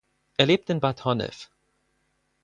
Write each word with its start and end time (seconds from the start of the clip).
Er 0.37 0.47
lebt 0.47 0.67
in 0.71 0.79
Bad 0.79 1.05
Honnef. 1.05 1.51